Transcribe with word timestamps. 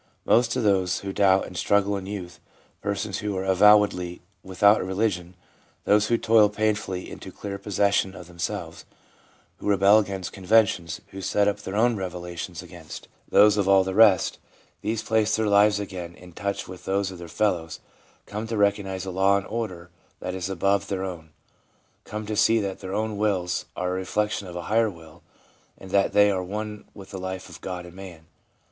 Most 0.25 0.55
of 0.55 0.63
those 0.63 1.01
who 1.01 1.13
doubt 1.13 1.45
and 1.45 1.55
struggle 1.55 1.95
in 1.95 2.07
youth, 2.07 2.39
persons 2.81 3.19
who 3.19 3.37
are 3.37 3.43
avowedly 3.45 4.19
without 4.41 4.81
a 4.81 4.83
religion, 4.83 5.35
those 5.85 6.07
who 6.07 6.17
toil 6.17 6.49
painfully 6.49 7.07
into 7.07 7.31
clear 7.31 7.59
possession 7.59 8.15
of 8.15 8.25
themselves, 8.25 8.83
who 9.57 9.67
rebel 9.69 9.99
against 9.99 10.33
conventions, 10.33 11.01
who 11.09 11.21
set 11.21 11.47
up 11.47 11.59
their 11.59 11.75
own 11.75 11.95
revelations 11.97 12.63
against 12.63 13.03
SOME 13.03 13.09
EDUCATIONAL 13.43 13.45
INFERENCES 13.59 13.65
415 13.67 14.41
those 14.81 14.97
of 14.97 15.03
all 15.03 15.03
the 15.03 15.03
rest— 15.03 15.05
these 15.05 15.07
place 15.07 15.35
their 15.35 15.45
lives 15.45 15.79
again 15.79 16.15
in 16.15 16.33
touch 16.33 16.67
with 16.67 16.85
those 16.85 17.11
of 17.11 17.19
their 17.19 17.27
fellows; 17.27 17.79
come 18.25 18.47
to 18.47 18.57
recognise 18.57 19.05
a 19.05 19.11
law 19.11 19.37
and 19.37 19.45
order 19.45 19.91
that 20.19 20.33
is 20.33 20.49
above 20.49 20.87
their 20.87 21.03
own; 21.03 21.29
come 22.05 22.25
to 22.25 22.35
see 22.35 22.59
that 22.59 22.79
their 22.79 22.95
own 22.95 23.17
wills 23.17 23.65
are 23.75 23.89
a 23.89 23.99
reflection 23.99 24.47
of 24.47 24.55
a 24.55 24.63
higher 24.63 24.89
will, 24.89 25.21
and 25.77 25.91
that 25.91 26.11
they 26.13 26.31
are 26.31 26.43
one 26.43 26.85
with 26.95 27.11
the 27.11 27.19
life 27.19 27.49
of 27.49 27.61
God 27.61 27.85
and 27.85 27.93
man. 27.95 28.25